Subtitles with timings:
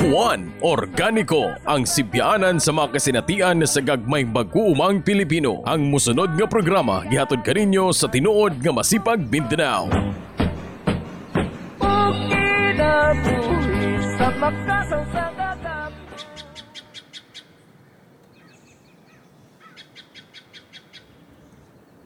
[0.00, 5.60] Juan Organico ang sibyanan sa mga kasinatian sa gagmay mag-uumang Pilipino.
[5.68, 9.92] Ang musunod nga programa gihatod kaninyo sa tinuod nga masipag Mindanao.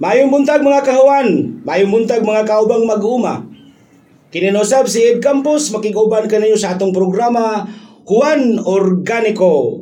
[0.03, 3.47] Mayong buntag mga kahuan, mayong buntag mga kaubang mag-uuma.
[4.35, 7.71] Kininusab si Ed Campos, makiguban ka sa atong programa,
[8.05, 9.81] Juan Organico.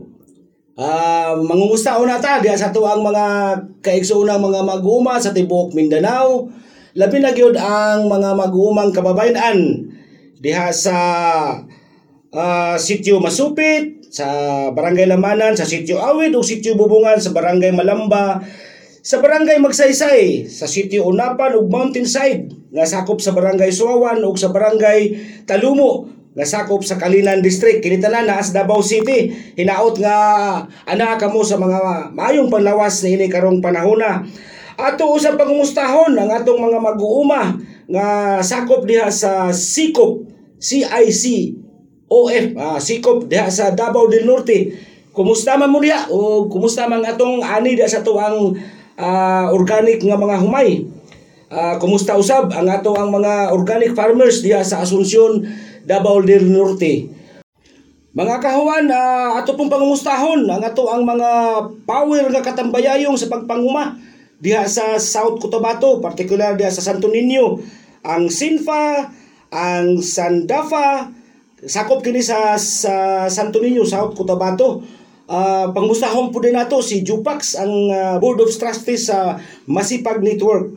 [0.79, 3.25] Ah, mangumusta una ta diha sa ato ang mga
[3.83, 6.47] kaigsuunang mga mag-uuma sa tibuok Mindanao.
[6.95, 9.59] Labi na gyud ang mga mag-uumang kababayan
[10.39, 10.97] diha sa
[12.31, 14.29] ah, sitio Masupit, sa
[14.70, 18.39] Barangay Lamanan, sa sitio Awid ug sitio Bubungan sa Barangay Malamba,
[19.03, 24.55] sa Barangay Magsaysay, sa sitio Unapan ug Mountainside nga sakop sa Barangay Suawan ug sa
[24.55, 25.11] Barangay
[25.43, 29.29] Talumo nga sakop sa Kalinan District kini tanan naa sa Davao City.
[29.56, 30.17] Hinaot nga
[30.89, 34.25] ana kamo sa mga mayong panlawas ni ini karong panahona.
[34.81, 38.06] Ato usab pangumustahon ang atong mga mag-uuma nga
[38.41, 40.25] sakop diha sa Sikop
[40.56, 41.25] CIC
[42.09, 44.73] OF ah, Sikop diha sa Davao del Norte.
[45.12, 46.09] Kumusta man mo diha?
[46.09, 48.56] O kumusta man atong ani diha sa tuang
[48.97, 50.89] ah, organic nga mga humay?
[51.53, 55.45] Ah, kumusta usab ang ato ang mga organic farmers diha sa Asuncion,
[55.83, 57.22] Davao del Norte.
[58.12, 61.30] Mga kahuan, ah, ato pong pangumustahon ang ato ang mga
[61.88, 63.97] power nga katambayayong sa pagpanguma
[64.36, 67.56] diha sa South Cotabato, particular diha sa Santo Niño.
[68.05, 69.08] Ang Sinfa,
[69.48, 71.08] ang Sandafa,
[71.64, 74.84] sakop kini sa, sa Santo Niño, South Cotabato.
[75.33, 80.69] Uh, pangmustahon po din nato si Jupax, ang ah, Board of Trustees sa Masipag Network.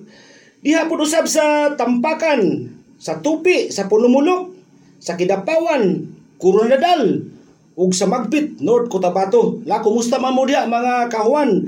[0.64, 4.55] Diha po usab sa Tampakan, sa Tupi, sa Punumulok,
[5.06, 6.02] sa Kidapawan,
[6.42, 7.22] Coronadal,
[7.78, 9.62] ug sa Magpit, North Cotabato.
[9.70, 11.62] La, kumusta man mo diha mga kahuan?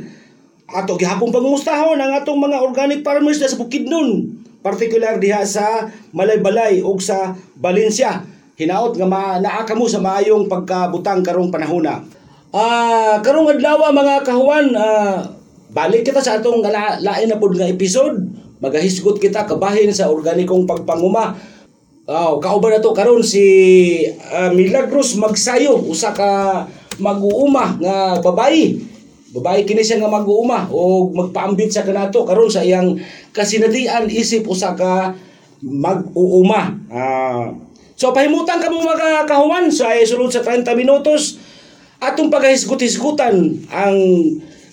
[0.68, 4.26] Ato gihapon pangumustahon ang atong mga organic farmers sa Bukidnon,
[4.66, 8.26] particular diha sa Malaybalay ug sa Valencia.
[8.58, 12.02] Hinaot nga ma naa kamo sa maayong pagkabutang karong panahona.
[12.50, 15.22] Ah, karong adlaw mga kahuan, ah,
[15.70, 18.18] balik kita sa atong la- lain na pud nga episode.
[18.58, 21.38] Magahisgot kita kabahin sa organikong pagpanguma.
[22.08, 22.96] Aw, kauban na to.
[22.96, 23.44] Karon si
[24.32, 26.64] ah, Milagros Magsayo, usa ka
[27.04, 28.80] mag-uuma nga babayi.
[29.36, 32.24] Babayi kini siya nga mag-uuma o magpaambit sa kanato.
[32.24, 32.96] Karon sa iyang
[33.36, 35.12] kasinatian isip usa ka
[35.60, 36.80] mag-uuma.
[36.88, 37.52] Ah,
[38.00, 41.44] so pahimutan ka mo mga kahuman sa sulod sa 30 minutos.
[42.00, 43.98] Atong pagahisgot-hisgutan ang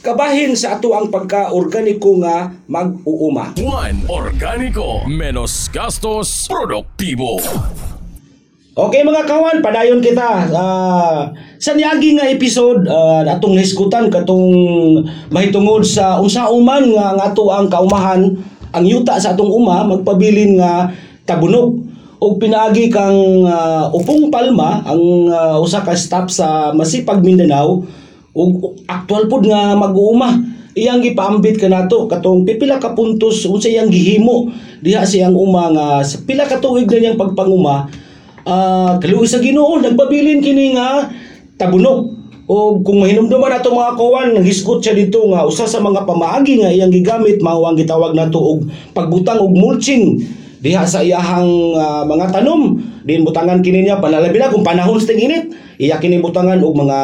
[0.04, 3.56] kabahin sa ato ang pagka-organiko nga mag-uuma.
[3.56, 7.40] Juan Organico, menos gastos, produktibo.
[8.76, 10.50] Okay mga kawan, padayon kita.
[10.52, 14.52] Ah, sa niagi nga episode, uh, atong hisgutan katong
[15.32, 18.28] mahitungod sa unsa uman nga ang ato ang kaumahan,
[18.76, 20.92] ang yuta sa atong uma magpabilin nga
[21.24, 21.80] tabunog
[22.20, 28.03] og pinaagi kang ah, Upong Palma ang ah, usa ka staff sa Masipag Mindanao
[28.34, 30.42] ug aktual pud nga mag-uuma.
[30.74, 32.10] Iyang gipaambit ka nato.
[32.10, 34.50] Katong pipila ka puntos unsa iyang gihimo?
[34.82, 37.88] Diha siyang uma nga sa pila ka tuig na niyang pagpanguma
[38.44, 41.08] ah kaluoy sa Ginoo nagpabilin kini nga
[41.56, 42.12] tabunog.
[42.44, 46.68] O kung mahinumduman nato mga kawan naghisgot siya dito nga usa sa mga pamaagi nga
[46.68, 50.20] iyang gigamit mao ang gitawag nato og pagbutang og mulching.
[50.60, 55.12] Diha sa iyahang ah, mga tanom din butangan kini niya panalabi na kung panahon sa
[55.12, 56.98] init iya kini butangan og mga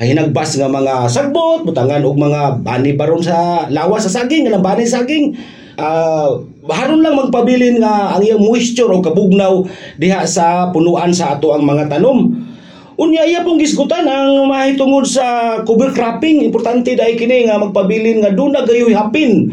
[0.00, 4.84] hinagbas nga mga sagbot butangan og mga bani baron sa lawas sa saging nga bani
[4.88, 5.36] sa saging
[5.80, 6.28] Ah,
[6.68, 9.64] haron lang magpabilin nga ang iyang moisture o kabugnaw
[9.96, 12.36] diha sa punuan sa ato ang mga tanom
[13.00, 16.44] Unya iya pong gisgutan ang mahitungod sa cover cropping.
[16.44, 19.48] Importante dahil kini nga magpabilin nga doon na gayoy hapin.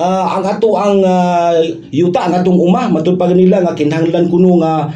[0.00, 1.60] Ah, ang ato ang ah,
[1.92, 4.88] yuta ang atong uma matud pa nila nga kinahanglan kuno nga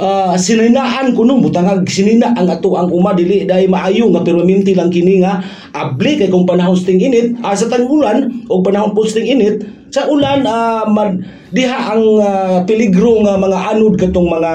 [0.00, 4.72] ah, sininaan kuno butang sinina ang ato ang uma dili dahil maayo nga pero minti
[4.72, 5.44] lang kini nga
[5.76, 9.60] abli kay kung panahon sting init ah, sa tag-ulan o panahon po sting init
[9.90, 11.18] sa ulan ah, mad,
[11.50, 14.52] diha ang ah, peligro nga mga anod katong mga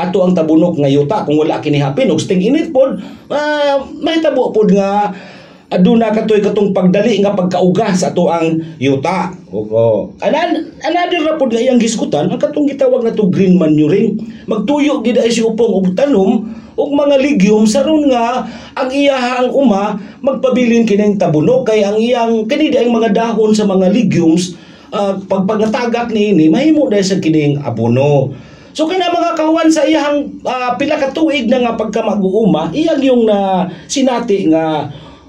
[0.00, 2.98] ato ang tabunok nga yuta kung wala kini hapin og sting init pod
[3.30, 5.12] uh, mahitabo pod nga
[5.68, 9.36] aduna katoy katong pagdali nga pagkauga sa ato ang yuta.
[9.48, 10.12] Oo.
[10.20, 14.20] Anan another ra pod nga iyang hisgutan ang katong gitawag na to green manuring.
[14.44, 18.44] Magtuyo gid ay si upong og tanom og mga legumes saron nga
[18.76, 23.88] ang iyahang uma magpabilin kining tabunok kay ang iyang kani ang mga dahon sa mga
[23.88, 24.54] legumes
[24.92, 28.36] uh, pag pagnatagak niini mahimo dahil sa kining abono.
[28.76, 33.02] So kana mga kahuan sa iyang ah, pila ka tuig na nga pagka mag-uuma, iyang
[33.02, 34.86] yung na sinati nga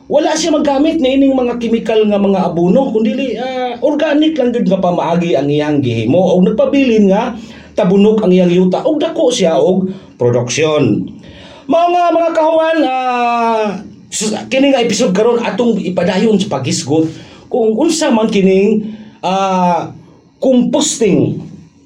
[0.09, 4.65] wala siya maggamit ni ining mga chemical nga mga abono kundi ah, organic lang gud
[4.65, 7.37] nga pamaagi ang iyang gihimo og nagpabilin nga
[7.77, 9.85] tabunok ang iyang yuta og dako siya og
[10.17, 11.05] produksyon.
[11.69, 13.77] Mao nga mga kahuan ah,
[14.09, 17.05] sus- kini nga episode karon atong ipadayon sa paghisgot
[17.45, 18.89] kung unsa man kining
[19.21, 19.93] ah,
[20.41, 21.37] composting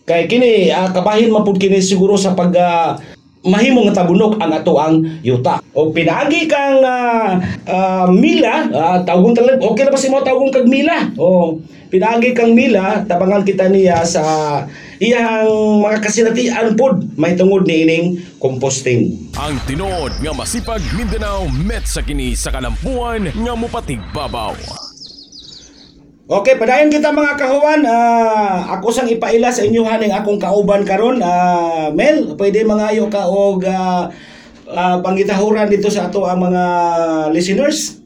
[0.07, 2.95] kay kini ah, kabahin man pud kini siguro sa pag ah,
[3.43, 5.59] mahimo nga tabunok ang ato ang yuta.
[5.75, 10.53] O pinagi kang ah, ah, mila, uh, tawgon talag okay na ba si mo tawgon
[10.53, 11.11] kag mila?
[11.19, 11.59] O
[11.91, 14.23] pinagi kang mila, tabangan kita niya sa
[15.03, 18.05] iyang mga kasinatian pod may tungod ni ining
[18.39, 19.13] composting.
[19.35, 24.55] Ang tinuod nga masipag Mindanao met sa kini sa kalampuan nga mupatig babaw.
[26.23, 27.83] Okay, padayon kita mga kahuan.
[27.83, 31.19] Ah, ako sang ipaila sa inyo haning akong kauban karon.
[31.19, 34.07] Ah, Mel, pwede mangayo ka og ah,
[34.71, 36.63] ah, pangitahuran dito sa ato ang mga
[37.35, 37.99] listeners.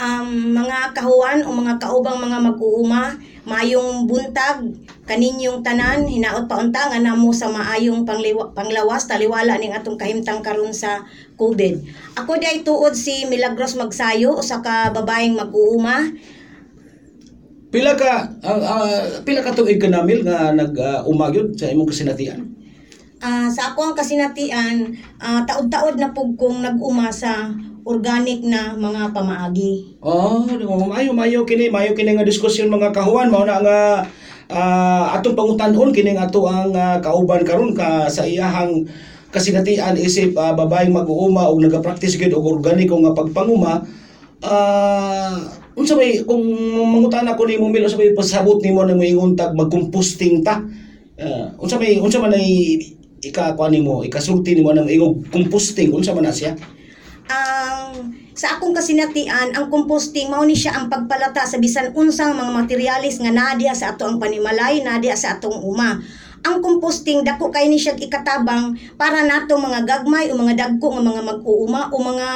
[0.00, 4.64] um, mga kahuan o mga kaubang mga mag-uuma, mayong buntag,
[5.04, 10.40] kaninyong tanan, hinaot pa unta nga namo sa maayong pangliwa, panglawas, taliwala ning atong kahimtang
[10.40, 11.04] karon sa
[11.36, 11.84] COVID.
[12.16, 16.08] Ako day tuod si Milagros Magsayo, usa ka babaeng mag-uuma.
[17.70, 21.86] Pila ka ah, ah, pila ka tuig ka namil nga nag uh, umagyod sa imong
[21.86, 22.42] kasinatian.
[23.22, 24.90] Ah, sa ako ang kasinatian,
[25.22, 27.52] ah, taod-taod na pug kong nag-uma sa
[27.86, 30.00] organic na mga pamaagi.
[30.02, 30.44] Oh,
[30.90, 33.78] mayo mayo kini, mayo kini nga diskusyon mga kahuan mao na nga
[34.50, 38.82] ah, atong pangutan-on kini nga ato ang ah, kauban karon ka sa iyahang
[39.30, 43.86] kasinatian isip ah, babaeng mag-uuma og nagapractice gyud og organiko nga pagpanguma
[44.42, 46.42] ah unsa may kung
[46.74, 50.62] mangutan ako nimo mil unsa may pasabot nimo nang moingon tag magcomposting ta?
[51.20, 52.80] Ah, unsa may unsa man ay
[53.20, 56.56] ika kuan nimo ikasulti nimo nang ingog composting unsa man na siya?
[57.30, 62.52] Ang sa akong kasinatian ang composting mao ni siya ang pagpalata sa bisan unsang mga
[62.56, 66.00] materialis nga nadia sa ato ang panimalay nadia sa atong uma.
[66.40, 71.04] Ang composting dako kay ni siya ikatabang para nato mga gagmay o mga dagko nga
[71.04, 72.28] mga mag-uuma o mga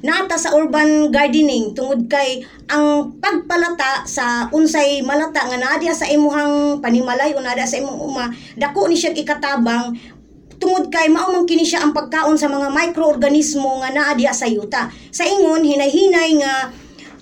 [0.00, 2.40] nata sa urban gardening tungod kay
[2.72, 8.32] ang pagpalata sa unsay malata nga nadia sa imuhang panimalay o nadia sa imong uma
[8.56, 9.92] dako ni siya ikatabang
[10.60, 14.44] tungod kay mao man kini siya ang pagkaon sa mga microorganismo nga naa diha sa
[14.44, 14.92] yuta.
[15.08, 16.68] Sa ingon hinay-hinay nga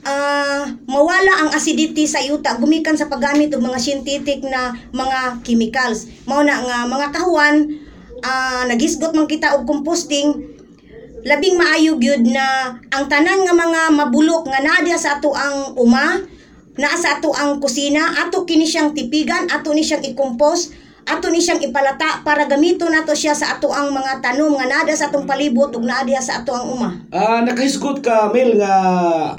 [0.03, 6.11] ah, mawala ang acidity sa yuta gumikan sa paggamit og mga synthetic na mga chemicals.
[6.27, 7.79] Mao na nga mga kahuan
[8.27, 10.58] ah, nagisgot man kita og composting
[11.27, 15.75] labing maayo gyud na ang tanan nga mga mabulok nga naa diha sa ato ang
[15.75, 16.23] uma
[16.79, 20.71] naa sa ato ang kusina ato kini siyang tipigan ato ni siyang i-compose
[21.09, 24.93] ato ni siyang ipalata para gamito nato siya sa ato ang mga tanom nga nada
[24.93, 26.91] sa atong palibot ug naa diha sa ato ang uma.
[27.09, 28.75] Ah, nakahisgot ka Mel nga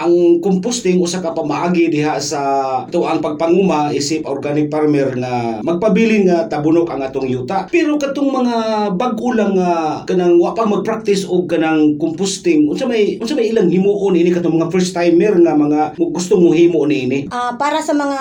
[0.01, 2.41] ang composting usa ka pamaagi diha sa
[2.89, 7.69] ito ang pagpanguma isip organic farmer nga magpabilin nga tabunok ang atong yuta.
[7.69, 8.57] Pero katong mga
[8.97, 13.69] bag-o lang nga kanang wa pa mag-practice og kanang composting unsa may unsa may ilang
[13.69, 17.29] himuon ini katong mga first timer nga mga gusto mo himo niini.
[17.29, 18.19] Ah, para sa mga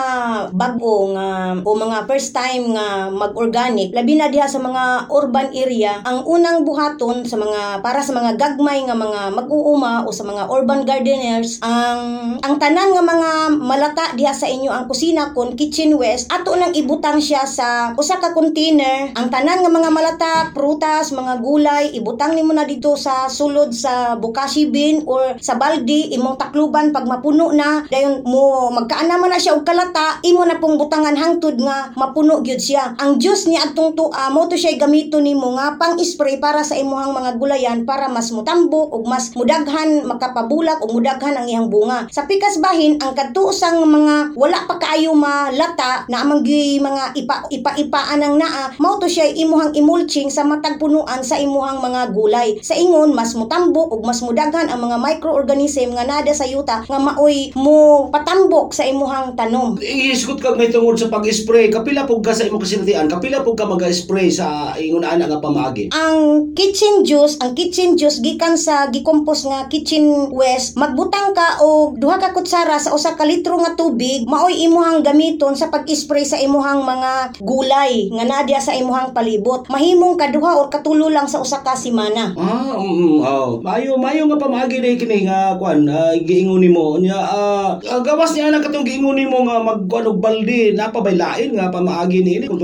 [0.53, 6.02] bag-o nga o mga first time nga mag-organic, labi na diha sa mga urban area,
[6.02, 10.50] ang unang buhaton sa mga para sa mga gagmay nga mga mag-uuma o sa mga
[10.50, 13.30] urban gardeners, ang ang tanan nga mga
[13.62, 18.18] malata diha sa inyo ang kusina kon kitchen waste, ato nang ibutang siya sa usa
[18.18, 19.14] ka container.
[19.14, 24.18] Ang tanan nga mga malata, prutas, mga gulay, ibutang nimo na dito sa sulod sa
[24.18, 29.38] bukashi bin or sa baldi imong takluban pag mapuno na dayon mo magkaana man na
[29.38, 33.59] siya og kalata imo na pong butangan hangtod nga mapuno gyud siya ang juice ni
[33.59, 37.79] adtong tuwa mo to siya gamito nimo nga pang spray para sa imuhang mga gulayan
[37.83, 42.07] para mas mutambok ug mas mudaghan makapabulak ug mudaghan ang iyang bunga.
[42.15, 47.51] Sa pikas bahin ang kadto usang mga wala pa kaayo malata na amang mga ipa
[47.51, 52.15] ipa ipaan ang naa mao to siya imuhang emulching sa matag punuan sa imuhang mga
[52.15, 52.55] gulay.
[52.63, 56.99] Sa ingon mas mutambok ug mas mudaghan ang mga microorganism nga nada sa yuta nga
[57.03, 59.75] maoy mo patambok sa imuhang tanom.
[59.83, 61.75] Ihisgot kag may tungod sa pag-spray.
[61.75, 65.91] Kapila pug ka sa imong kasinatian kapila pug ka mag-spray sa ingon ana nga pamaagi.
[65.91, 71.97] ang kitchen juice, ang kitchen juice gikan sa gikompos nga kitchen waste, magbutang ka og
[71.97, 76.37] duha ka kutsara sa usa ka litro nga tubig, maoy imuhang gamiton sa pag-spray sa
[76.38, 79.65] imuhang mga gulay nga nadya sa imuhang palibot.
[79.73, 82.37] Mahimong kaduha or katulo lang sa usa ka semana.
[82.37, 83.59] Ah, mm, oh.
[83.65, 88.35] Mayo, mayo nga pamagi na kini nga kwan, uh, giingon nimo nya ah, ah, gawas
[88.35, 92.47] niya na katong giingon nimo nga magkuan og balde, napabay lain nga pamaagi ni ini
[92.50, 92.61] kung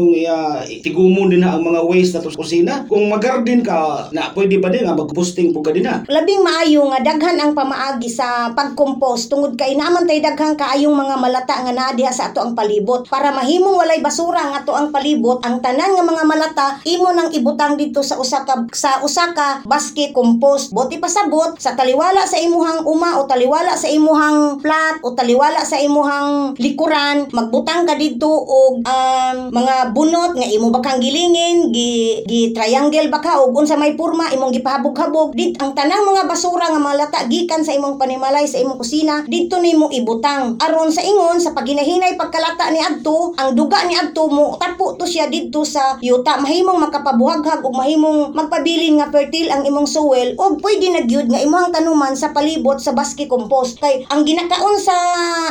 [0.85, 2.75] tigumon din na ang mga waste na kusina.
[2.89, 6.05] Kung mag-garden ka, na pwede ba din nga mag-posting po ka din ha.
[6.09, 11.17] labing maayo nga daghan ang pamaagi sa pagkompos tungod kay naman tay daghan kaayong mga
[11.21, 15.45] malata nga naa sa ato ang palibot para mahimong walay basura nga ato ang palibot
[15.45, 19.67] ang tanan nga mga malata imo nang ibutang dito sa usa ka sa usa ka
[19.69, 25.13] basket compost buti pasabot sa taliwala sa imuhang uma o taliwala sa imuhang plat o
[25.13, 31.69] taliwala sa imuhang likuran magbutang ka dito og um, mga bunot nga imo bakang gilingin
[31.69, 35.37] gi, gi triangle baka og unsa may porma imong gipahabog-habog.
[35.37, 39.61] Dit ang tanang mga basura nga malata gikan sa imong panimalay sa imong kusina dito
[39.61, 40.57] nimo ibutang.
[40.65, 45.05] Aron sa ingon sa paginahinay pagkalata ni adto ang duga ni adto mo tapo to
[45.05, 46.41] siya dito sa yuta.
[46.41, 51.43] Mahimong makapabuhaghag ug mahimong magpabilin nga fertile ang imong soil ug pwede na gyud nga
[51.43, 53.83] imong tanuman sa palibot sa basket compost.
[53.83, 54.97] Kay ang ginakaon sa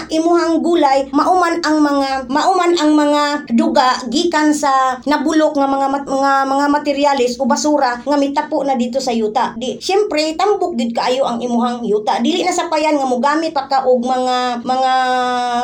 [0.08, 4.63] imuhang gulay mauman ang mga mauman ang mga duga gikan sa
[5.04, 9.58] nabulok nga mga mat- mga mga materyales o basura nga mitapo na dito sa yuta.
[9.58, 12.22] Di syempre tambok gid kaayo ang imuhang yuta.
[12.22, 14.94] Dili na sapayan nga mogamit pa ka og mga mga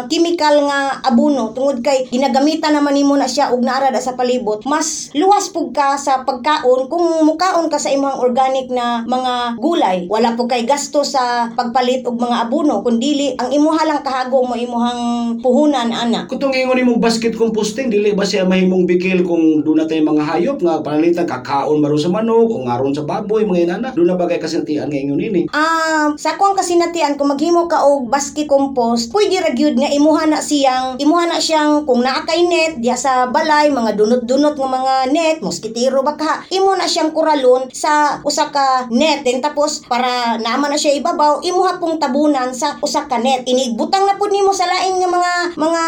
[0.10, 4.66] chemical nga abono tungod kay ginagamitan naman nimo na siya og naara da sa palibot.
[4.66, 10.10] Mas luwas pug ka sa pagkaon kung mukaon ka sa imong organic na mga gulay.
[10.10, 14.56] Wala po kay gasto sa pagpalit og mga abono kundi ang imuha lang kahagong mo
[14.56, 15.02] imuhang
[15.44, 16.26] puhunan ana.
[16.26, 20.26] Kutong ingon imong basket composting, dili ba siya mahimong bikil kung doon na tayo mga
[20.26, 23.90] hayop nga panalitan kakaon maron sa manok o ngaron sa baboy, mga inana.
[23.94, 25.46] Doon na ba kay kasintian nga ingon ini?
[25.54, 30.26] Ah, sa akong kasinatian kung maghimo ka og basket compost, pwede ra gyud nga imuha
[30.26, 34.70] na siyang imuha na siyang kung naa kay net diya sa balay, mga dunot-dunot nga
[34.70, 39.22] mga net, moskitero baka, imo na siyang kuralon sa usa ka net.
[39.22, 43.46] Then tapos para naman na siya ibabaw, imuha pong tabunan sa usa ka net.
[43.46, 45.84] Inigbutang na pud nimo sa lain nga mga mga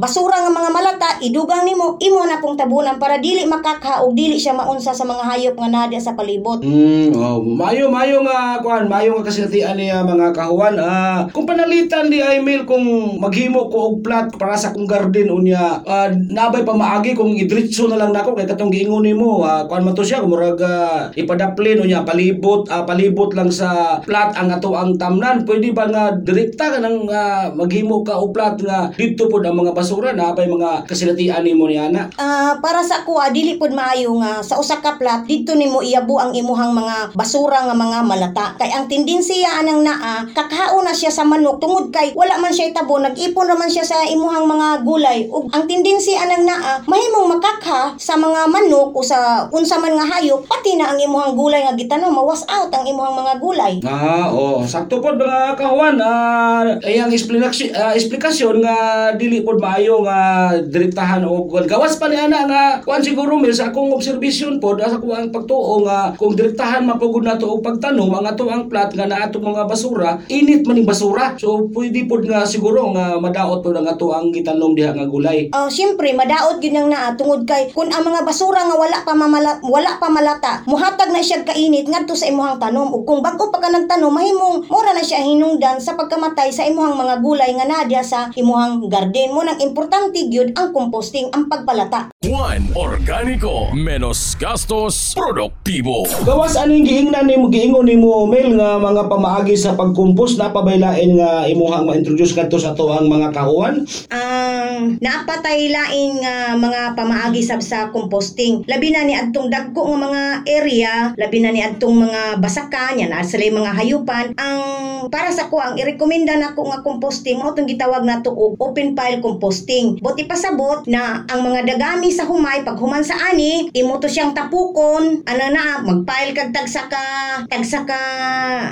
[0.00, 4.38] basura nga mga malata, idugang nimo, imo na pong tabunan para dili makakha og dili
[4.38, 6.62] siya maunsa sa mga hayop nga naa diya sa palibot.
[6.62, 10.78] Mm, oh, mayo mayo nga kuan, mayo nga kasinatian niya mga kahuan.
[10.78, 15.34] Ah, kung panalitan di ay mail kung maghimo ko og plat para sa kong garden
[15.34, 19.66] unya, ah, nabay pa maagi kung idritso na lang nako kay katong giingon nimo, ah,
[19.66, 24.54] kuan man to siya kumurag ah, ipadaplin unya palibot, ah, palibot lang sa plat ang
[24.54, 25.42] ato ang tamnan.
[25.42, 29.58] Pwede ba nga direkta ka nang ah, maghimo ka og plat nga dito pod ang
[29.58, 32.06] mga basura nabay mga kasinatian nimo ni ana.
[32.20, 36.18] Ah, para sa kuha dili pud maayo nga sa usa ka plat dito nimo iyabo
[36.20, 38.46] ang imuhang mga basura nga mga malata.
[38.58, 42.72] Kay ang tendensiya anang naa kakhaon na siya sa manok tungod kay wala man siya
[42.74, 45.28] tabo nag-ipon naman siya sa imuhang mga gulay.
[45.30, 50.06] Ug ang tendensiya anang naa mahimong makakha sa mga manok o sa unsa man nga
[50.16, 53.74] hayop pati na ang imuhang gulay nga gitanom mawas out ang imuhang mga gulay.
[53.86, 55.96] Ah, oh, sakto pod mga kahuan.
[56.00, 58.76] Ah, ayang explanation ah, explikasyon nga
[59.14, 63.70] dili pod maayo nga direktahan og gawas pa ni ana nga kuan siguro mil sa
[63.70, 68.26] akong obserbasyon pod sa ko ang pagtuo nga kung direktahan mapugod nato og pagtanom ang
[68.26, 71.36] ato ang plat nga na ato mga basura, init man ning basura.
[71.36, 75.52] So pwede pod nga siguro nga madaot pod ang ato ang gitanom diha nga gulay.
[75.52, 79.12] Oh, syempre madaot gyud nang naa tungod kay kun ang mga basura nga wala pa
[79.12, 83.50] mamala, wala pa malata, muhatag na siya kainit ngadto sa imuhang tanom ug kung bag-o
[83.52, 87.66] pa ka nagtanom mahimong mura na siya hinungdan sa pagkamatay sa imuhang mga gulay nga
[87.68, 92.05] nadya sa imuhang garden mo nang importante gyud ang composting ang pagpalata.
[92.26, 99.54] Juan Organico Menos gastos Produktibo Gawas aning giingnan nimo giingon nimo Mel nga mga pamaagi
[99.54, 100.34] sa pagkumpos?
[100.34, 103.86] Na pabailain nga imuhang ma-introduce kadto sa ato ang mga kahuan.
[104.10, 108.66] ang naapatay lain nga mga pamaagi sab sa composting.
[108.68, 113.14] Labi na ni adtong dagko nga mga area labi na ni adtong mga basakan yan
[113.24, 114.34] sa mga hayupan.
[114.36, 114.60] Ang
[115.08, 119.22] para sa ko ang irekomenda nako nga composting mao tong gitawag nato og open pile
[119.22, 119.96] composting.
[120.02, 121.64] Buti pasabot na ang mga
[121.96, 122.60] dagami sa humay.
[122.60, 125.24] Pag human sa ani imo to siyang tapukon.
[125.24, 127.04] Ano na magpile kag tagsa ka
[127.48, 128.00] tagsa ka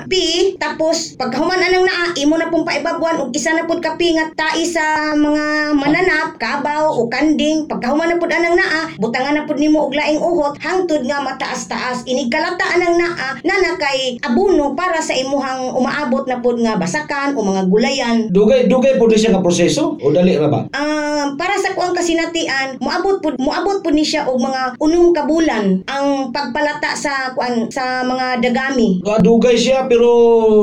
[0.05, 3.97] pi tapos pag human anang naa imo na pong paibabuan og isa na pud ka
[3.97, 7.65] pi nga tai sa mga mananap kabaw o kanding.
[7.65, 10.61] Pagkahuman na pud anang naa butangan na pud nimo og laing uhot.
[10.61, 16.45] Hangtod nga mataas-taas inig kalata anang naa nana kay abuno para sa imuhang umaabot na
[16.45, 18.17] pud nga basakan o mga gulayan.
[18.29, 19.97] Dugay dugay ni siya nga proseso?
[19.97, 20.69] O dali ra ba?
[20.75, 25.65] Ah, para sa kuang kasinatian, moabot pud moabot pud ni siya og mga unong kabulan
[25.87, 28.99] ang pagpalata sa kuan sa mga dagami.
[29.05, 30.09] Ah, Dugay siya pero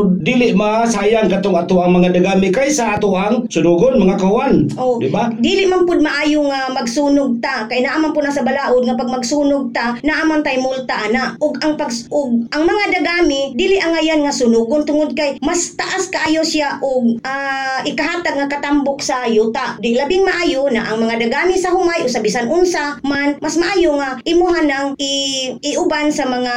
[0.08, 4.66] dili masayang katong ato ang mga dagami kaysa ato ang sunugon mga kahuan.
[4.78, 5.30] Oh, Di ba?
[5.38, 9.10] Dili man pud maayo nga magsunog ta kay naaman po na sa balaod nga pag
[9.10, 11.34] magsunog ta naaman tay multa ana.
[11.38, 16.08] Ug ang pag ug ang mga dagami dili angayan nga sunugon tungod kay mas taas
[16.08, 19.78] kaayo siya og ah, ikahatag nga katambok sa yuta.
[19.82, 23.38] Di labing maayo na ang mga dagami sa humay o sa bisan bisan unsa man
[23.38, 26.54] mas maayo nga imuha nang i, iuban sa mga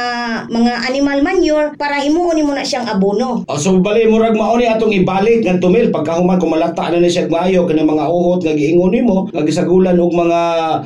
[0.50, 3.46] mga animal manure para himuon nimo na siyang abono.
[3.46, 7.10] Oh, so bali murag mao ni atong ibalik nga tumil pagkahuman kung malata na ni
[7.10, 10.40] siya maayo kani mga uhot nga giingon nimo nga gisagulan og mga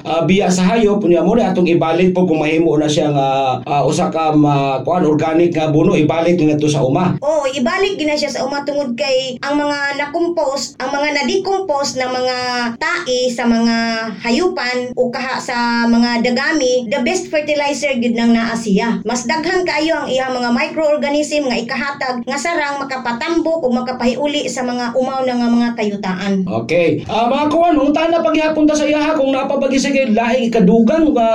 [0.05, 3.29] ah, biya sa hayop unya mo ni atong ibalik po kung mahimo na siya nga
[3.65, 4.37] ah, usa ka
[4.85, 7.17] kuan organic nga abono ibalik na to sa uma.
[7.21, 12.09] Oo, ibalik gina siya sa uma tungod kay ang mga nakompose, ang mga na-decompose na
[12.11, 12.37] mga
[12.81, 13.77] tae sa mga
[14.25, 19.03] hayupan o kaha sa mga dagami, the best fertilizer gid nang naa siya.
[19.07, 24.63] Mas daghan kayo ang iyang mga microorganism nga ikahatag nga sarang makapatambok o makapahiuli sa
[24.67, 26.35] mga umaw na nga mga kayutaan.
[26.65, 27.03] Okay.
[27.09, 31.13] Ah mga kuan, unta na paghihapon ta sa iyaha kung napabagi sa kay laing ikadugang
[31.15, 31.29] nga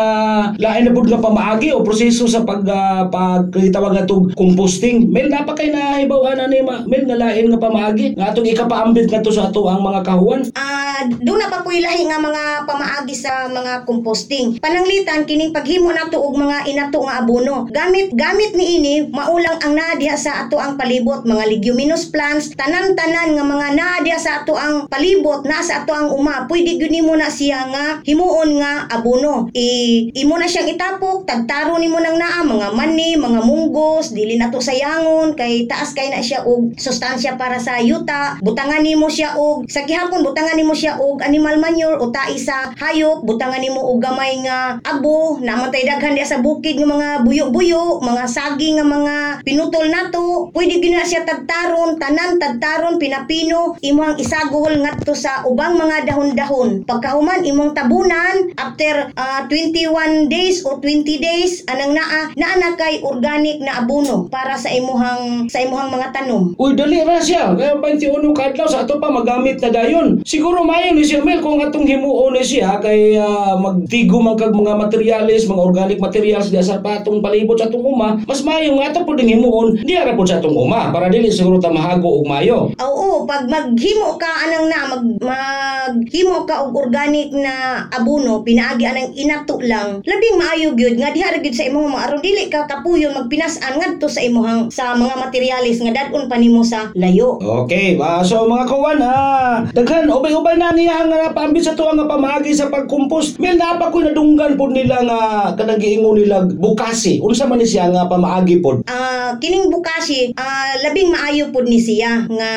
[0.55, 5.09] lain na pud nga pamaagi o proseso sa pag uh, pagkitawag tug composting.
[5.09, 9.07] Mel napa kay nahibaw ana ni ma, mel nga lain nga pamaagi nga atong ikapaambit
[9.09, 10.41] nga to sa ato ang mga kahuan.
[10.53, 14.57] Ah, doon na pa po ilahi nga mga pamaagi sa mga composting.
[14.59, 17.67] Pananglitan kining paghimo nato og mga inato nga abono.
[17.69, 22.53] Gamit gamit ni ini maulang ang naa diha sa ato ang palibot, mga leguminous plants,
[22.55, 26.47] tanan-tanan nga mga naa diha sa ato ang palibot, naa sa ato ang uma.
[26.49, 29.49] Pwede gyud nimo na siya nga himuon nga abono.
[29.51, 34.49] I imo na siyang itapok, tagtaro nimo nang naa mga mani, mga munggos, dili na
[34.53, 38.39] to sayangon kay taas kay na siya og sustansya para sa yuta.
[38.39, 42.71] Butangan nimo siya og sa gihapon butangan nimo siya og animal manure o tai sa
[42.75, 47.09] hayop, butangan nimo og gamay nga abo, naman tay daghan diha sa bukid nga mga
[47.27, 50.47] buyo-buyo, mga saging nga mga pinutol nato.
[50.55, 56.87] Pwede na siya tagtaron, tanan tagtaron pinapino, imong isagol ngadto sa ubang mga dahon-dahon.
[56.87, 63.03] Pagkahuman imong tabunan after ah, 21 days o 20 days anang naa naa na kay
[63.03, 66.55] organic na abono para sa imuhang sa imuhang mga tanom.
[66.55, 67.51] Uy, dali ra siya.
[67.57, 70.23] Kaya 21 kadlaw sa ato pa magamit na dayon.
[70.23, 74.53] Siguro mayo ni siya Mel kung atong himuon ni siya kay ah, magtigo man kag
[74.53, 78.93] mga materials, mga organic materials diya sa patong palibot sa atong uma, mas mayo nga
[78.93, 82.29] ato pud himuon diya ra pud sa atong uma para dili siguro ta mahago og
[82.29, 82.69] mayo.
[82.77, 89.11] Oo, pag maghimo ka anang na mag maghimo ka og organic na abono pinaagi anang
[89.17, 93.15] inato lang labing maayo gyud nga diha gyud sa imong mga aron dili ka kapuyon
[93.17, 97.39] magpinas-an ngadto sa imong sa mga materialis nga dadon pa nimo sa layo.
[97.65, 102.09] Okay, ah, so mga kawan, ah, daghan ubay-ubay na niya nga napaambit sa tuwa nga
[102.09, 102.69] pamagi sa
[103.05, 103.37] pagkompost.
[103.39, 105.19] Mil napa ko nadunggan pod nila nga
[105.53, 107.21] kanang giingon nila bukasi.
[107.21, 108.81] Unsa man ni siya nga pamaagi pod?
[108.89, 112.51] Ah, kining bukasi, ah, labing maayo pod ni siya nga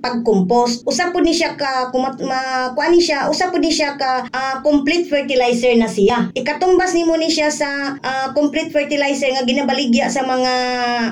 [0.00, 0.84] pagkompost.
[0.84, 4.28] Usa pod ni siya ka kumat ma, kuan ni siya, usa pod ni siya ka
[4.28, 6.28] ah, complete fertilizer na siya.
[6.36, 10.54] Ikatumbas nimo ni siya sa ah, complete fertilizer nga ginabaligya sa mga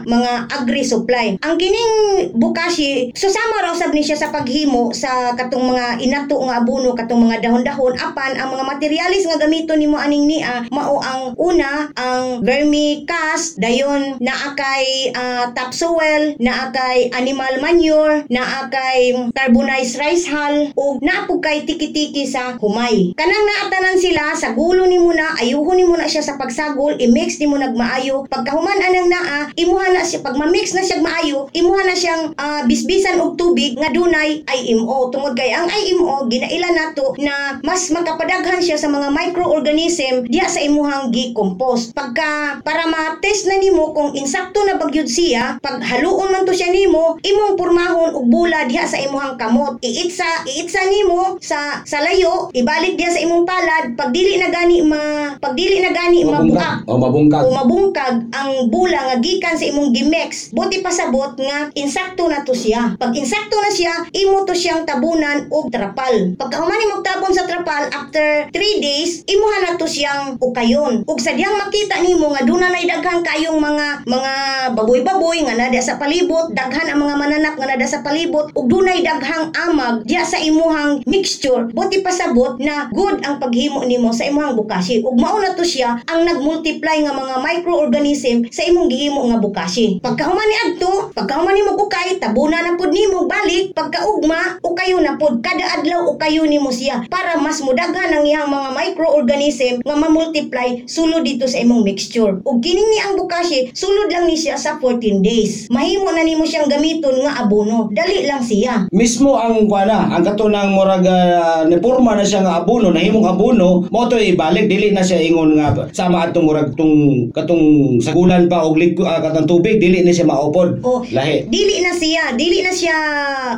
[0.05, 1.41] mga agri supply.
[1.41, 1.93] Ang kining
[2.37, 7.29] bukasi, susama raw sab ni siya sa paghimo sa katong mga inato nga abono katong
[7.29, 12.43] mga dahon-dahon apan ang mga materialis nga gamiton nimo aning nia mao ang una ang
[12.43, 20.75] vermicast dayon naa kay ah, topsoil naa kay animal manure naa kay carbonized rice hull
[20.75, 23.15] ug naa kay tiki-tiki sa humay.
[23.15, 27.55] Kanang naatanan sila sa gulo nimo na ayuhon nimo na siya sa pagsagol i-mix nimo
[27.55, 28.27] nagmaayo.
[28.27, 32.67] Pagkahuman anang naa imuha na siya pag ma-mix na siya maayo imuha na siyang ah,
[32.67, 38.59] bisbisan og tubig nga dunay IMO tungod kay ang IMO ginaila nato na mas makapadaghan
[38.59, 41.93] siya sa mga microorganism diha sa imuhang gi-compost.
[41.93, 46.71] Pagka para ma-test na nimo kung insakto na bagyud siya pag haluon man to siya
[46.71, 49.79] nimo imong pormahon og bula diha sa imuhang kamot.
[49.83, 54.81] Iitsa iitsa nimo sa sa layo ibalik diha sa imong palad pag dili na gani
[54.83, 57.43] ma pag dili na gani mabuak O mabungkag.
[57.43, 60.51] o mabungkag ang bula nga gikan sa imong gimex.
[60.51, 62.97] Buti pasabot nga insakto na to siya.
[62.97, 66.35] Pag insakto na siya imo to siyang tabunan og trapal.
[66.39, 71.03] Pagkahuman nimo tabon sa trapal after 3 days imuha na to siyang ukayon.
[71.03, 74.33] Ug sadyang makita nimo nga duna nay daghang kayong mga mga
[74.79, 79.03] baboy-baboy nga nada sa palibot daghan ang mga mananap nga nada sa palibot ug dunay
[79.03, 81.75] daghang amag diya sa imuhang mixture.
[81.75, 85.99] Buti pasabot na good ang paghimo nimo sa imuhang bukasi ug mao na to siya
[86.07, 91.75] ang nagmultiply nga mga microorganism sa imong gihimo nga bukasi pagkahuman ni adto pagkahuman nimo
[91.83, 95.43] ukay tabuna na pud nimo balik pagkaugma ukayo na pud.
[95.43, 101.25] Kada adlaw ukayo nimo siya para mas mudaghan ang iyang mga microorganism nga mamultiply sulod
[101.25, 102.45] dito sa imong mixture.
[102.45, 105.73] Ug kining ni ang bukasi sulod lang ni siya sa 14 days.
[105.73, 107.89] Mahimo na nimo siyang gamiton nga abono.
[107.89, 108.93] Dali lang siya.
[108.93, 114.05] Mismo ang kuana, ang katunang murag uh, niporma na siya nga abono, nahimong abono, mo
[114.11, 118.77] to ibalik dili na siya ingon nga sama atong murag tung katong sagulan pa og
[118.77, 120.85] uh, katong tubig dili na siya maupod.
[120.85, 121.49] Oh, Lahi.
[121.49, 122.97] Dili na siya, dili na siya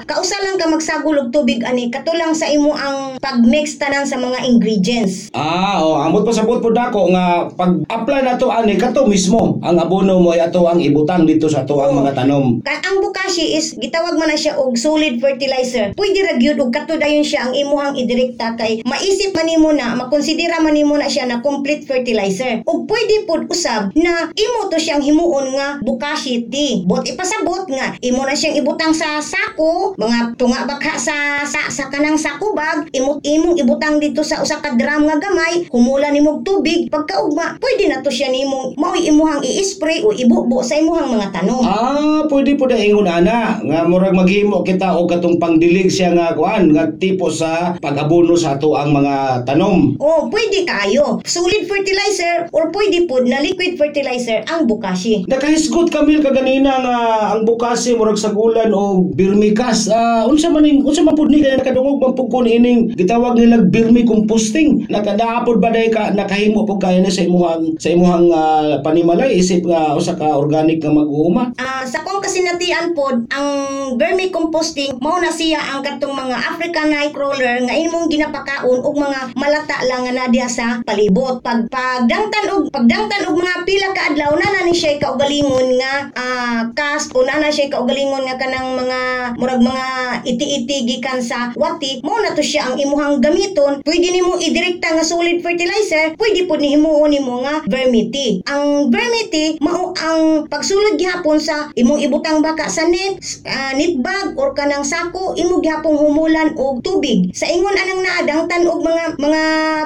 [0.07, 1.91] kausa lang ka magsagol og tubig ani.
[1.91, 5.33] Katulang sa imo ang pagmix tanan sa mga ingredients agents.
[5.33, 10.21] Ah, oh, amot pasabot po dako nga pag-apply na to ani kato mismo ang abono
[10.21, 12.03] mo ay ato ang ibutang dito sa ato ang Oh.
[12.05, 12.59] mga tanom.
[12.67, 15.95] Kan ang bukashi is gitawag man na siya og solid fertilizer.
[15.95, 19.95] Pwede ra gyud og kato dayon siya ang imuhang idirekta kay maisip man nimo na
[19.95, 22.67] makonsidera man nimo na siya na complete fertilizer.
[22.67, 26.83] Ug pwede pud usab na imo to siyang himuon nga bukashi tea.
[26.83, 31.87] Bot ipasabot nga imo na siyang ibutang sa sako, mga tunga bakha sa sa, sa
[31.95, 36.43] kanang sako bag, imo imong ibutang dito sa usa ka drum nga gamay, humula nimo
[36.47, 41.29] tubig, pagkaugma pwede na to siya nimong mao'y imuhang i-spray o ibubo sa imuhang mga
[41.35, 41.63] tanom.
[41.65, 46.33] Ah, pwede po na ingon ana nga murag maghimo kita og katong pangdilig siya nga
[46.33, 49.99] kuan nga tipo sa pag-abono sa ato ang mga tanom.
[50.01, 51.21] Oh, pwede kayo.
[51.27, 55.27] Solid fertilizer or pwede po na liquid fertilizer ang bukashi.
[55.29, 56.97] Nakahisgot kamil kaganina nga
[57.35, 59.93] ang bukasi murag sagulan o birmikas.
[59.93, 63.61] Ah, unsa man unsa man pud ni kay nakadungog man pud kun ining gitawag nila
[63.61, 64.64] birmi composting.
[64.89, 69.65] Nakadaapod ba day ka nakahimo pud kaya na sa imuhang sa imuhang ah, panimalay isip
[69.67, 71.53] nga usa ka organic nga mag-uuma.
[71.61, 73.49] Ah, sa kong kasinatian pod, ang
[73.97, 79.79] vermicomposting mao na siya ang katong mga African nightcrawler nga imong ginapakaon og mga malata
[79.89, 81.41] lang nga na diha sa palibot.
[81.45, 85.95] Pag pagdangtan og pagdangtan og mga pila ka adlaw na na ni siya kaugalingon nga
[86.17, 89.01] ah, kas o na na siya kaugalingon nga kanang mga
[89.41, 89.87] murag mga
[90.25, 93.81] iti-iti gikan sa wati, mao na to siya ang imuhang gamiton.
[93.85, 98.45] Pwede nimo idirekta nga solid fertilizer, pwede pod ni himuon nimo nga vermity.
[98.49, 104.37] Ang vermity mao ang pagsulod gihapon sa imong ibutang baka sa net, ah, net bag
[104.37, 107.33] or kanang sako, imo gihapon humulan og tubig.
[107.33, 109.43] Sa ingon anang naadangtan og mga mga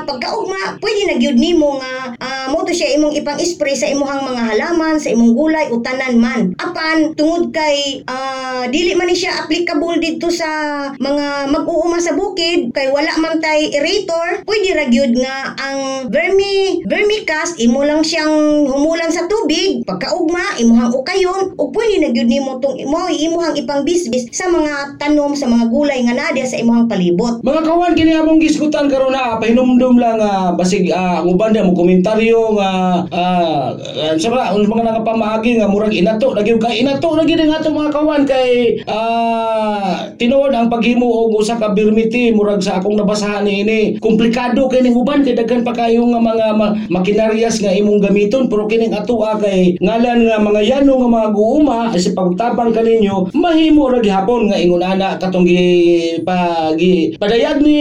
[0.09, 4.42] pagkaugma, pwede na gyud nimo nga ah, mo to siya imong ipang-spray sa imuhang mga
[4.55, 6.42] halaman, sa imong gulay o tanan man.
[6.59, 10.49] Apan tungod kay ah, dili man ni siya applicable dito sa
[10.97, 16.80] mga mag-uuma sa bukid kay wala man tay aerator, pwede ra gyud nga ang vermi
[16.88, 17.61] vermicast.
[17.61, 21.52] Imo lang siyang humulan sa tubig, pagkaugma imuhang ukayon.
[21.61, 25.68] O pwede na gyud nimo tong imo imuhang ipang bisbis sa mga tanom sa mga
[25.68, 27.44] gulay nga nadia sa imuhang palibot.
[27.44, 31.76] Mga kawan kini among gisgutan karon na pahinumdum lang nga basig ah, ang uban mo
[31.76, 32.70] komentaryo nga
[33.12, 37.92] ah, uh, sa mga nakapamaagi nga murag inato lagi ka inato lagi ning ato mga
[37.92, 43.98] kawan kay ah, tinuod ang paghimo og usa ka birmiti murag sa akong nabasahan ini
[43.98, 44.38] komplikado
[44.70, 48.46] kay ning uban kay daghan pa kayo nga mga ma- makinaryas nga imong gamiton.
[48.46, 53.31] Pero kining ato ah, kay ngalan nga mga yano nga mga guuma sa pagtabang kaninyo
[53.35, 57.79] mahimo ra gihapon nga ingon ana katong gi pagi padayag ni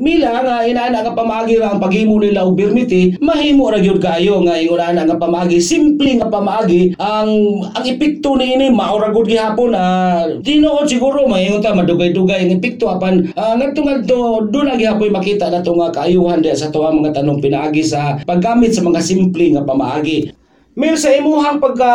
[0.00, 4.40] Mila nga inaana nga pamaagi ra ang paghimo nila og birmiti mahimo ra gyud kaayo
[4.44, 5.60] nga ingon ana nga pamaagi.
[5.60, 7.30] Simple nga pamaagi ang
[7.74, 12.88] ang epekto niini mao ra gud gihapon ah tinuod siguro maingon ta madugay-dugay ang epekto
[12.88, 17.18] apan uh, ngadto ngadto do na gihapon makita nato nga kaayuhan diha sa tuwa mga
[17.18, 20.30] tanong pinaagi sa paggamit sa mga simple nga pamaagi.
[20.78, 21.90] Mil sa imuhang pagka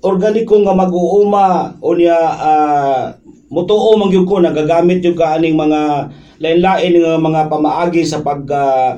[0.00, 3.12] organiko nga mag-uuma o niya ah,
[3.52, 6.08] mutuo man gyud ko nagagamit yung kaaning mga
[6.40, 8.96] lain-lain nga mga pamaagi sa pag ah,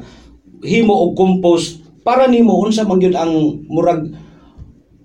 [0.62, 4.14] himo og compost para nimo unsa man gyud ang murag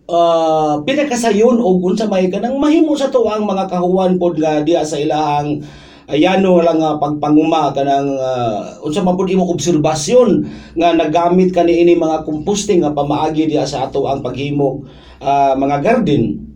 [0.05, 4.85] uh, pinakasayon o unsa may kanang mahimo sa to ang mga kahuan pod nga diya
[4.85, 5.65] sa ilahang
[6.09, 10.29] ayano lang nga pagpanguma kanang uh, unsa man pod imong obserbasyon
[10.79, 14.85] nga nagamit kani ini mga composting nga pamaagi diya sa ato ang paghimo
[15.21, 16.51] ah, mga garden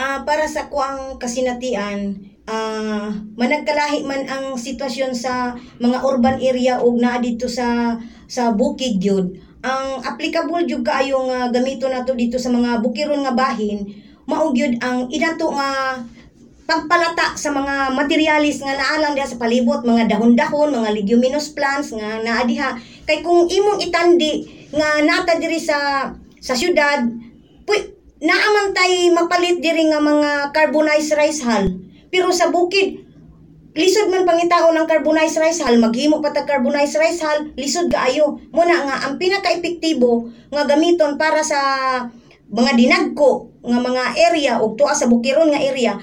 [0.00, 2.16] Ah, para sa kuang kasinatian,
[2.48, 8.96] ah managkalahi man ang sitwasyon sa mga urban area ug naa dito sa sa bukid
[8.96, 9.36] gyud.
[9.60, 13.84] Ang applicable jud kaayo nga gamito nato dito sa mga bukiron nga bahin,
[14.24, 16.00] mao gyud ang inato nga
[16.70, 21.90] pagpalata sa mga materialis nga naa lang diha sa palibot, mga dahon-dahon, mga leguminous plants
[21.90, 22.78] nga naa diha.
[23.02, 26.06] Kay kung imong itandi nga nata diri sa
[26.38, 27.02] sa syudad,
[27.66, 27.90] puy,
[28.22, 31.74] naaman tay mapalit diri nga mga carbonized rice hull.
[32.06, 33.02] Pero sa bukid,
[33.74, 38.38] lisod man pangitaon ng carbonized rice hull, maghimo pa tag carbonized rice hull, lisod kaayo.
[38.54, 41.58] Muna nga ang pinaka-epektibo nga gamiton para sa
[42.46, 45.98] mga dinagko nga mga area ug tuwa sa bukiron nga area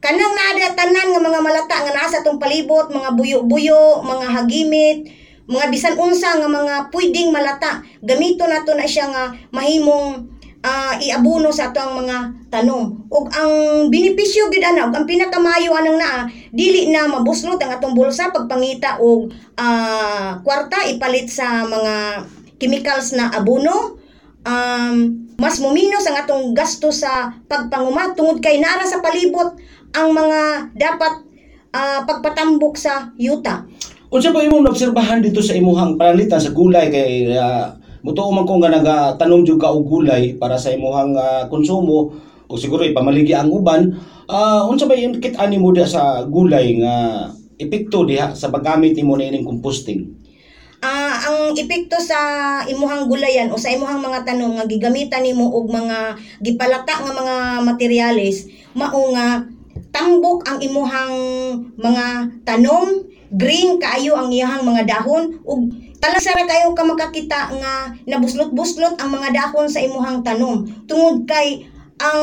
[0.00, 4.98] kanang naada tanan nga mga malata nga naa sa tong palibot mga buyo-buyo mga hagimit
[5.44, 11.48] mga bisan unsa nga mga pwedeng malata gamito nato na siya nga mahimong ah, iabuno
[11.52, 12.16] sa ato ang mga
[12.52, 13.08] tanom.
[13.08, 13.52] Ug ang
[13.88, 19.32] benepisyo gid ana ang pinakamayo anang naa dili na mabuslot ang atong bulsa pagpangita og
[19.56, 22.24] ah, kwarta ipalit sa mga
[22.60, 23.96] chemicals na abono.
[24.40, 29.52] Um, mas muminos ang atong gasto sa pagpanguma tungod kay nara sa palibot
[29.94, 31.14] ang mga dapat
[31.74, 33.66] ah, pagpatambok sa yuta.
[34.10, 37.70] Unsa ba imong naobserbahan dito sa imuhang panalitan sa gulay kay uh,
[38.02, 42.10] mutuo man ko nga nagatanom jud ka og gulay para sa imuhang ah, konsumo
[42.50, 43.94] o siguro ipamaligi ang uban.
[44.26, 49.14] Ah, unsa ba yung kit-ani mo diha sa gulay nga epekto diha sa paggamit nimo
[49.14, 50.18] na ining composting?
[50.82, 52.18] Ah, ang epekto sa
[52.66, 57.36] imuhang gulayan o sa imuhang mga tanom nga gigamitan nimo og mga gipalata nga mga
[57.62, 59.44] materyales mao nga
[59.90, 61.14] tambok ang imuhang
[61.76, 62.06] mga
[62.46, 69.10] tanom, green kaayo ang iyahang mga dahon ug talasara kayo ka makakita nga nabuslot-buslot ang
[69.12, 70.64] mga dahon sa imuhang tanom.
[70.88, 71.68] Tungod kay
[72.00, 72.22] ang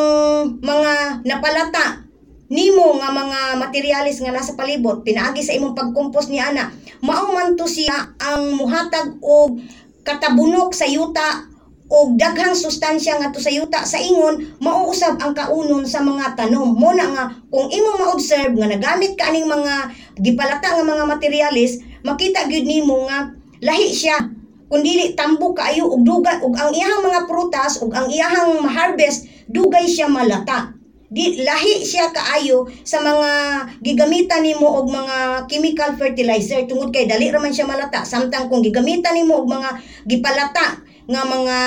[0.59, 2.07] mga napalata
[2.47, 6.71] nimo nga mga materyales nga nasa palibot pinaagi sa imong pagkompos ni ana
[7.03, 9.59] mao man to siya ang muhatag og
[10.07, 11.43] katabunok sa yuta
[11.87, 16.75] og daghang sustansya nga to sa yuta sa ingon mauusab ang kaunon sa mga tanom.
[16.75, 21.79] Mo na nga kung imong ma-observe nga nagamit ka aning mga gipalata nga mga materyales
[22.03, 23.31] makita gyud nimo nga
[23.63, 24.19] lahi siya.
[24.67, 29.47] Kung dili tambok kaayo og dugay og ang iyahang mga prutas og ang iyahang ma-harvest
[29.47, 30.75] dugay siya malata.
[31.07, 33.31] Di lahi siya kaayo sa mga
[33.79, 36.67] gigamitan nimo og mga chemical fertilizer.
[36.67, 39.69] Tungod kay dali ra man siya malata samtang kung gigamitan nimo og mga
[40.03, 41.57] gipalata nga mga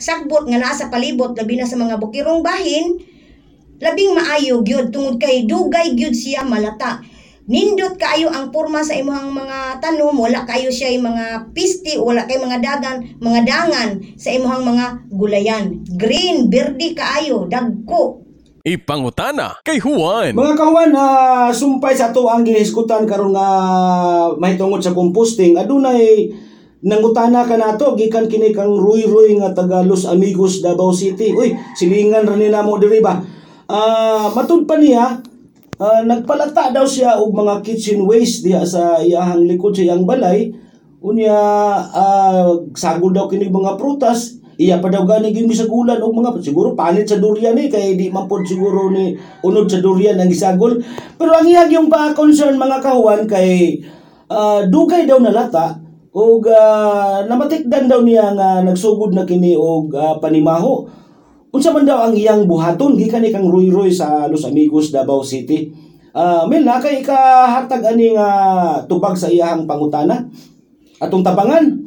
[0.00, 2.96] sagbot nga naa sa palibot labi na sa mga bukirong bahin
[3.76, 7.04] labing maayo gyud tungod kay dugay gyud siya malata
[7.46, 12.40] nindot kaayo ang porma sa imong mga tanom wala kayo siya mga pisti wala kay
[12.40, 18.26] mga dagan mga dangan sa imong mga gulayan green berde kaayo dagko
[18.66, 20.34] Ipangutana kay Juan.
[20.34, 23.46] Mga kawan, ah, sumpay sa ato ang giniskutan karon nga
[24.42, 25.54] mahitungod sa composting.
[25.54, 26.26] Adunay
[26.84, 29.08] nangutana ka nato gikan kini kang Ruy
[29.40, 31.32] nga taga Los Amigos Davao City.
[31.32, 33.16] Uy, silingan ra ni namo diri ba.
[33.66, 35.18] Ah, matud pa niya
[35.80, 40.52] ah, nagpalata daw siya og mga kitchen waste diha sa iyahang likod sa iyang balay.
[41.00, 41.36] Unya
[41.90, 46.72] ah, sagol daw kini mga prutas iya pa daw gani gyud gisagulan og mga siguro
[46.72, 49.12] panit sa durian ni kay di man siguro ni
[49.44, 50.80] unod sa durian ang gisagol
[51.20, 53.84] pero ang iya yung pa concern mga kahuan kay
[54.32, 55.85] ah, dugay daw nalata
[56.16, 60.88] og ah, namatikdan daw niya nga nagsugod na kini og ah, panimaho.
[61.52, 62.96] Unsa man daw ang iyang buhaton?
[62.96, 65.68] Gikan ni kang Roy Roy sa Los Amigos Davao City.
[66.16, 68.28] Ah, Mel na kay kahatag ani nga
[68.88, 70.24] tubag sa iyahang pangutana?
[70.96, 71.84] Atong tabangan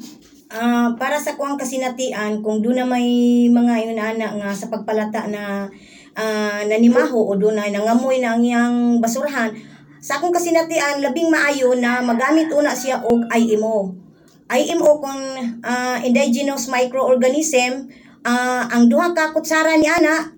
[0.49, 3.05] Ah, para sa kuang kasinatian kung doon na may
[3.53, 5.69] mga yun ana nga sa pagpalata na
[6.17, 9.53] ah, nanimaho o doon na nangamoy na ang iyang basurahan
[10.01, 14.08] sa akong kasinatian labing maayo na magamit una siya og IMO
[14.49, 15.21] IMO kung
[15.61, 17.85] ah, indigenous microorganism
[18.25, 20.33] ah, ang duha ka kutsara ni ana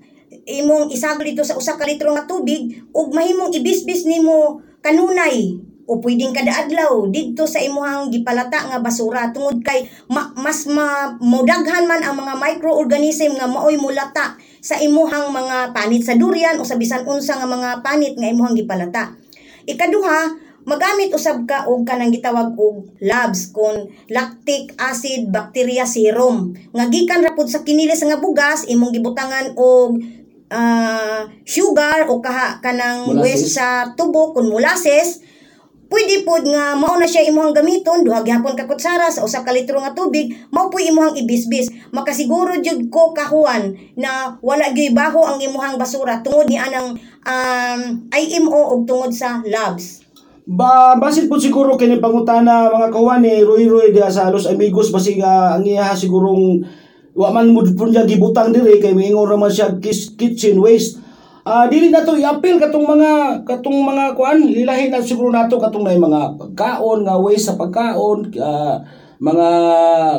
[0.48, 5.60] imong isagol dito sa usa ka litro nga tubig ug mahimong ibisbis nimo kanunay
[5.92, 9.28] o pwedeng kada adlaw didto sa imuhang gipalata nga basura.
[9.36, 15.34] Tungod kay ma- mas ma modaghan man ang mga microorganism nga maoy mulata sa imuhang
[15.36, 19.20] mga panit sa durian o sa bisan unsa nga mga panit nga imuhang gipalata.
[19.68, 26.54] Ikaduha magamit usab ka og kanang gitawag og labs kon lactic acid bacteria serum.
[26.74, 29.98] Nga gikan ra pud sa kinilis nga bugas imong gibutangan og
[30.54, 35.26] ah, sugar o kaha kanang waste sa tubo kun molasses.
[35.92, 39.52] Pwede pod nga mao na siya imuhang gamiton duha gihapon ka kutsara sa usa ka
[39.52, 41.68] litro nga tubig mao po'y imuhang ibisbis.
[41.92, 46.96] Makasiguro jud ko kahuan na wala gyud baho ang imuhang basura tungod ni anang
[47.28, 50.11] um, IMO og tungod sa labs
[50.42, 54.90] Ba, basit po siguro kini pangutana mga kawan ni Roy Roy diha sa Los Amigos
[54.90, 56.66] basig nga ang iya sigurong
[57.14, 59.78] wa man mo niya gibutang diri kay miingon ra man siya
[60.18, 60.98] kitchen waste.
[61.46, 65.86] Ah dili na to i-appeal katong mga katong mga kuan lilahin na siguro nato katong
[65.86, 68.82] na mga pagkaon nga waste sa pagkaon ah,
[69.22, 69.50] mga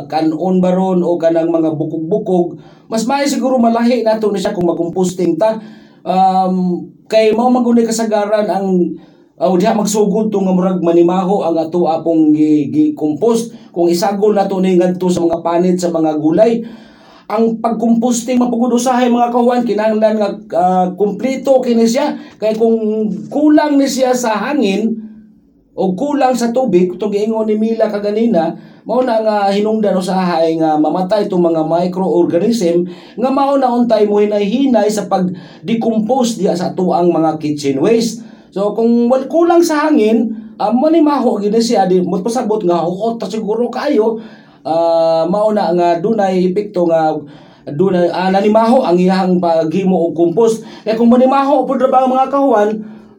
[0.07, 5.35] kanon baron o kanang mga bukog-bukog mas may siguro malahi nato na siya kung magkomposting
[5.35, 5.59] ta
[6.07, 8.95] um, kay mao magunay kasagaran ang
[9.43, 14.39] aw diha magsugod to nga murag manimaho ang ato apong gi, gi compost kung isagol
[14.39, 16.63] nato ni ngadto sa mga panit sa mga gulay
[17.33, 22.13] ang pagkomposting mapugod usahay mga kahuan kinahanglan nga ah, kumpleto kini siya.
[22.37, 24.93] Kay kung kulang ni siya sa hangin
[25.73, 28.53] o kulang sa tubig itong giingon ni Mila kaganina
[28.85, 32.85] mao na nga hinungdan usahay nga mamatay itong mga microorganism
[33.17, 35.33] nga mao na untay mo hinay-hinay sa pag
[35.65, 38.21] decompose diha sa atuang mga kitchen waste
[38.53, 40.29] so kung wal kulang sa hangin
[40.61, 44.21] um, manimaho gid siya di pasabot nga huot ta siguro kayo
[44.63, 47.17] ah, mao nga dunay epekto nga
[47.67, 52.71] dunay ah, nanimaho ang iyang paghimo og compost kaya kung manimaho pud ra mga kahuan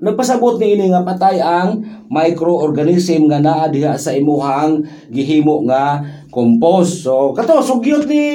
[0.04, 1.80] nagpasabot ni ini nga patay ang
[2.12, 7.08] microorganism nga naa diha sa imuhang gihimo nga compost.
[7.08, 8.26] So kato sugyot ni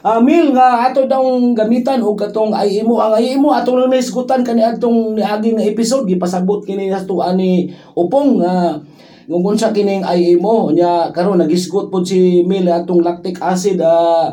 [0.00, 1.20] Ah, Mil nga ato daw
[1.52, 2.96] gamitan og katong ay imo.
[2.96, 6.08] Ang ay imo atong lang naisgutan kani atong niagi nga episode.
[6.08, 8.80] Gipasabot kini sa tuan ni Upong nga
[9.28, 10.72] kung unsa kining ay imo.
[10.72, 14.32] Nya karon nagisgot pod si Mil atong lactic acid ah,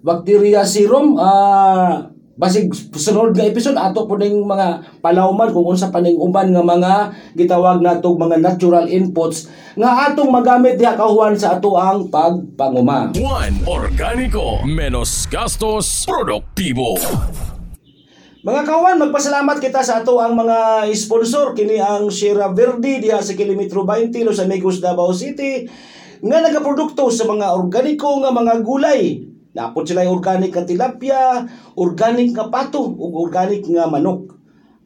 [0.00, 1.20] bacteria serum.
[1.20, 6.52] Ah basig sunod nga episode ato po ning mga palawman kung unsa pa ning uban
[6.52, 6.92] nga mga
[7.32, 13.12] gitawag natong mga natural inputs nga atong magamit diha kahuan sa ato ang pagpanguma.
[13.16, 14.64] Juan Organico.
[14.64, 16.96] Menos gastos, produktibo.
[18.46, 23.34] Mga kawan, magpasalamat kita sa ato ang mga sponsor kini ang Sierra Verde diha sa
[23.36, 25.66] kilometro 20 Los Amigos Davao City
[26.24, 29.35] nga nagaprodukto sa mga organiko nga mga gulay.
[29.56, 31.40] Napod sila organic nga tilapia,
[31.80, 34.36] organic nga pato, ug organic nga manok.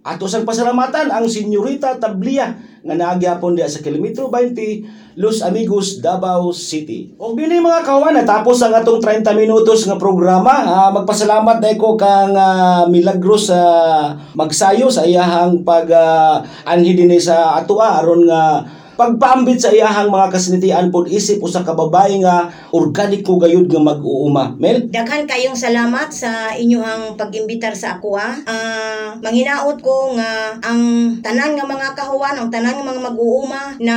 [0.00, 6.48] Ato sang pasalamatan ang Senyorita Tablia nga naagyapon diha sa kilometro 20 Los Amigos Davao
[6.56, 7.12] City.
[7.20, 10.64] Og dinhi mga kawan natapos ang atong 30 minutos nga programa.
[10.64, 13.60] Ah, magpasalamat na ko kang ah, Milagros sa
[14.32, 18.64] magsayo sa iyahang pag ah, anhi sa atoa aron nga
[19.00, 24.52] pagpaambit sa iyahang mga kasinitian pod isip usa ka babae nga organiko gayud nga mag-uuma.
[24.60, 24.92] Mel?
[24.92, 28.36] Daghan kayong salamat sa inyong pag-imbitar sa ako ah.
[28.44, 33.96] Ah, manginaot ko nga ang tanan nga mga kahuan, ang tanan nga mga mag-uuma na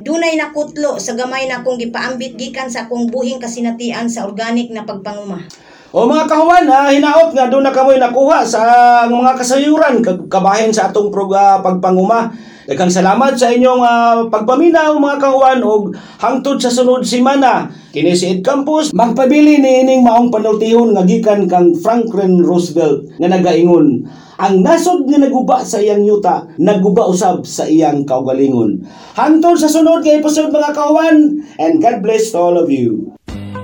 [0.00, 4.88] dunay nakutlo sa gamay na akong gipaambit gikan sa akong buhing kasinatian sa organic na
[4.88, 5.44] pagpanguma.
[5.92, 8.60] O mga kahuan, ah, hinaot nga doon na kamoy nakuha sa
[9.08, 12.32] mga kasayuran kabahin sa atong prog, ah, pagpanguma.
[12.68, 17.64] Daghang salamat sa inyong ah, pagpaminaw mga kahuan og hangtod sa sunod simana.
[17.96, 23.32] Kini si Ed Campus magpabili ni ining maong panultihon nga gikan kang Franklin Roosevelt nga
[23.32, 24.04] nagaingon.
[24.36, 28.84] Ang nasod nga naguba sa iyang yuta, naguba usab sa iyang kaugalingon.
[29.16, 33.07] Hangtod sa sunod nga episode mga kahuan, and God bless all of you.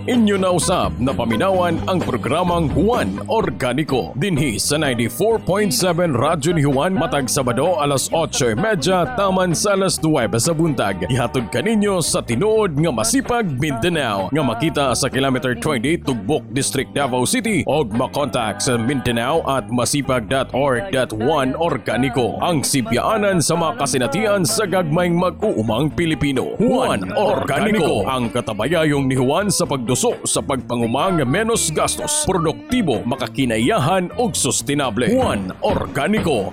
[0.04, 5.72] Inyo na usab na paminawan ang programang Juan Organico dinhi sa 94.7
[6.12, 11.08] Radyo ni Juan matag Sabado alas 8.30 taman sa alas 9 sa buntag.
[11.08, 17.24] Ihatod kaninyo sa tinuod nga masipag Mindanao nga makita sa kilometer 20 Tugbok District Davao
[17.24, 25.16] City og makontak sa Mindanao at masipag.org.1 Organico ang sipyaanan sa mga kasinatian sa gagmayng
[25.16, 26.60] mag-uumang Pilipino.
[26.60, 34.34] Juan Organico ang katabayayong ni Juan sa pagduso sa pagpangumang menos gastos, produktibo, makakinayahan ug
[34.34, 35.06] sustainable.
[35.06, 36.50] Juan Organico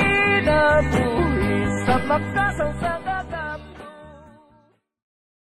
[0.00, 3.01] Kinabuhi sa makasawsagan